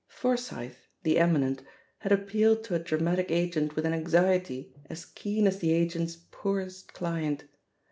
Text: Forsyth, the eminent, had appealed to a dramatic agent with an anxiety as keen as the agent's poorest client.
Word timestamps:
Forsyth, 0.07 0.87
the 1.03 1.19
eminent, 1.19 1.61
had 1.99 2.11
appealed 2.11 2.63
to 2.63 2.73
a 2.73 2.79
dramatic 2.79 3.29
agent 3.29 3.75
with 3.75 3.85
an 3.85 3.93
anxiety 3.93 4.73
as 4.89 5.05
keen 5.05 5.45
as 5.45 5.59
the 5.59 5.71
agent's 5.73 6.17
poorest 6.31 6.91
client. 6.91 7.43